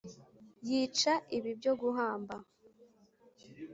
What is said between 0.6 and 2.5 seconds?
yica ibi byo guhamba